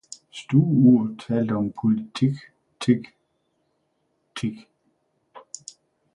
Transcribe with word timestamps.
Stueuret 0.31 1.17
talte 1.19 1.53
om 1.61 1.67
politik 1.81 2.35
tik 2.85 3.03
tik 4.35 4.57